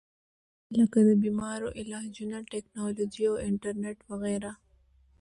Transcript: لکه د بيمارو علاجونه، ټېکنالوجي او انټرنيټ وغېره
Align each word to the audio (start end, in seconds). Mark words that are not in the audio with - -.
لکه 0.77 0.99
د 1.07 1.09
بيمارو 1.23 1.67
علاجونه، 1.79 2.37
ټېکنالوجي 2.51 3.23
او 3.29 3.35
انټرنيټ 3.49 3.99
وغېره 4.09 4.53